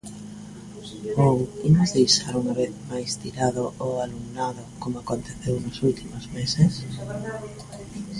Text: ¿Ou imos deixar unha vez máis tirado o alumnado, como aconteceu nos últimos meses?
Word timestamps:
¿Ou 1.27 1.35
imos 1.69 1.93
deixar 1.97 2.33
unha 2.41 2.57
vez 2.59 2.71
máis 2.89 3.09
tirado 3.21 3.63
o 3.87 3.89
alumnado, 4.05 4.63
como 4.81 4.95
aconteceu 4.99 5.55
nos 5.59 5.77
últimos 5.89 6.23
meses? 6.35 6.73